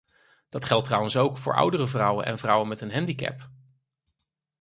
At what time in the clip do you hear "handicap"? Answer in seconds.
2.93-3.49